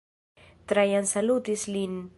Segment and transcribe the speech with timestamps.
[0.71, 2.05] Trajan salutis lin.